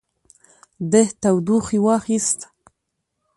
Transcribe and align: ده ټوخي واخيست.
ده 0.91 1.01
ټوخي 1.21 1.79
واخيست. 1.85 2.39